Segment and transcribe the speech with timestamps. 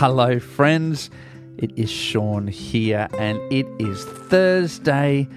[0.00, 1.10] Hello, friends.
[1.58, 5.28] It is Sean here, and it is Thursday.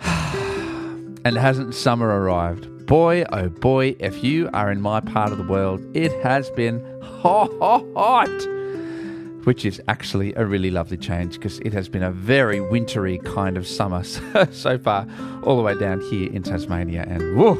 [0.00, 2.86] and hasn't summer arrived?
[2.86, 6.82] Boy, oh boy, if you are in my part of the world, it has been
[7.02, 8.30] hot, hot
[9.44, 13.58] which is actually a really lovely change because it has been a very wintry kind
[13.58, 15.06] of summer so, so far,
[15.42, 17.04] all the way down here in Tasmania.
[17.06, 17.58] And whoa,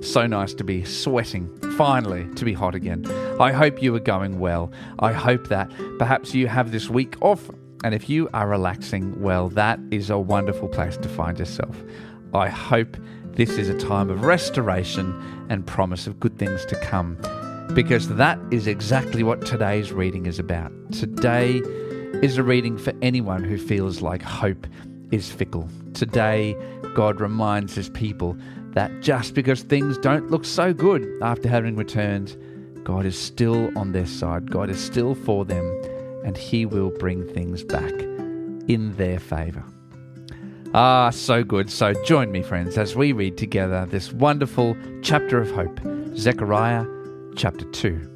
[0.00, 3.04] so nice to be sweating, finally, to be hot again.
[3.40, 4.70] I hope you are going well.
[5.00, 7.50] I hope that perhaps you have this week off.
[7.82, 11.76] And if you are relaxing, well, that is a wonderful place to find yourself.
[12.32, 12.96] I hope
[13.32, 17.16] this is a time of restoration and promise of good things to come
[17.74, 20.72] because that is exactly what today's reading is about.
[20.92, 21.60] Today
[22.22, 24.66] is a reading for anyone who feels like hope
[25.10, 25.68] is fickle.
[25.92, 26.56] Today,
[26.94, 28.36] God reminds his people
[28.74, 32.36] that just because things don't look so good after having returned,
[32.84, 35.64] God is still on their side, God is still for them,
[36.22, 37.92] and he will bring things back
[38.68, 39.64] in their favour.
[40.74, 41.70] Ah, so good.
[41.70, 45.80] So join me, friends, as we read together this wonderful chapter of hope,
[46.16, 46.84] Zechariah
[47.36, 48.10] chapter 2.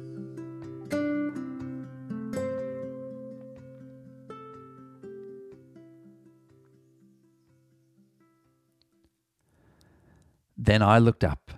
[10.57, 11.51] Then I looked up,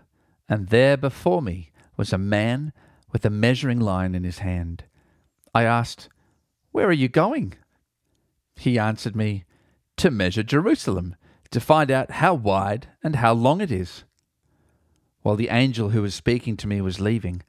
[0.48, 2.72] and there before me was a man
[3.12, 4.86] with a measuring line in his hand.
[5.54, 6.10] I asked,
[6.72, 7.56] Where are you going?
[8.56, 9.46] He answered me,
[9.98, 11.16] To measure Jerusalem,
[11.52, 14.04] to find out how wide and how long it is.
[15.22, 17.44] While the angel who was speaking to me was leaving,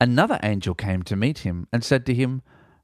[0.00, 2.42] another angel came to meet him and said to him,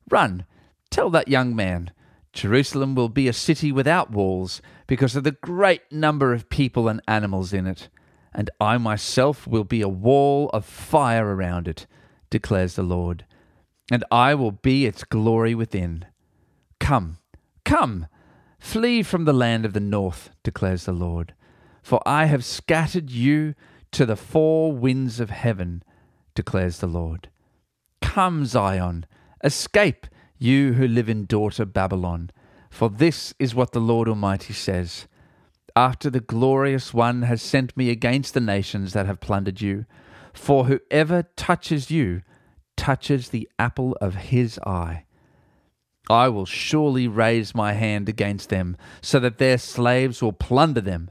[0.09, 0.47] Run,
[0.91, 1.91] tell that young man,
[2.33, 7.03] Jerusalem will be a city without walls because of the great number of people and
[7.09, 7.89] animals in it,
[8.33, 11.87] and I myself will be a wall of fire around it,
[12.31, 13.25] declares the Lord,
[13.91, 16.07] and I will be its glory within.
[16.79, 17.19] Come,
[17.65, 18.07] come,
[18.59, 21.35] flee from the land of the north, declares the Lord,
[21.83, 23.55] for I have scattered you
[23.93, 25.83] to the four winds of heaven,
[26.35, 27.29] declares the Lord.
[28.01, 29.07] Come, Zion,
[29.43, 30.07] escape,
[30.39, 32.31] you who live in daughter Babylon,
[32.71, 35.07] for this is what the Lord Almighty says.
[35.77, 39.87] After the glorious one has sent me against the nations that have plundered you,
[40.33, 42.23] for whoever touches you
[42.77, 45.05] touches the apple of his eye.
[46.09, 51.11] I will surely raise my hand against them, so that their slaves will plunder them.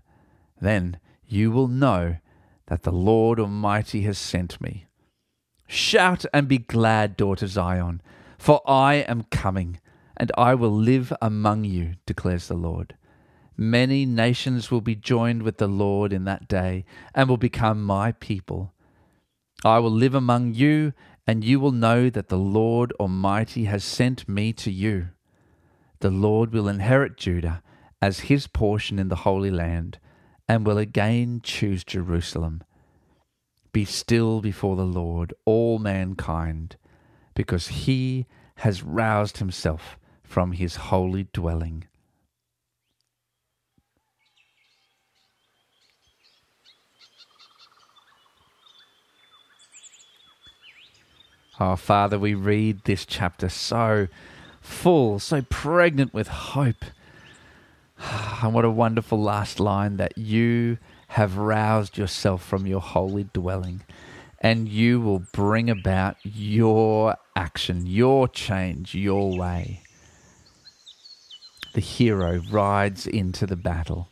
[0.60, 2.18] Then you will know
[2.66, 4.88] that the Lord Almighty has sent me.
[5.68, 8.02] Shout and be glad, daughter Zion,
[8.38, 9.80] for I am coming,
[10.18, 12.96] and I will live among you, declares the Lord.
[13.56, 18.12] Many nations will be joined with the Lord in that day, and will become my
[18.14, 18.74] people.
[19.64, 20.94] I will live among you,
[21.28, 25.10] and you will know that the Lord Almighty has sent me to you.
[26.00, 27.62] The Lord will inherit Judah
[28.02, 30.00] as his portion in the Holy Land
[30.48, 32.64] and will again choose Jerusalem.
[33.74, 36.78] Be still before the Lord, all mankind,
[37.36, 41.84] because he has roused himself from his holy dwelling.
[51.60, 54.08] Oh, Father, we read this chapter so
[54.62, 56.86] full, so pregnant with hope.
[58.42, 60.78] And what a wonderful last line that you
[61.10, 63.82] have roused yourself from your holy dwelling
[64.42, 69.82] and you will bring about your action, your change, your way.
[71.74, 74.10] The hero rides into the battle,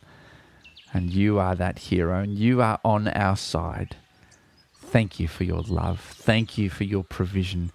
[0.92, 3.96] and you are that hero, and you are on our side.
[4.90, 6.00] Thank you for your love.
[6.00, 7.70] Thank you for your provision.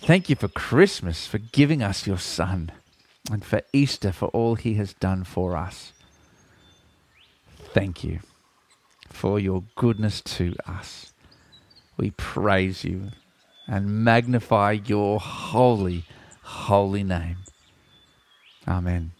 [0.00, 2.70] Thank you for Christmas, for giving us your Son
[3.30, 5.92] and for Easter for all he has done for us.
[7.74, 8.20] Thank you
[9.08, 11.12] for your goodness to us.
[11.96, 13.10] We praise you
[13.66, 16.04] and magnify your holy,
[16.42, 17.38] holy name.
[18.66, 19.17] Amen.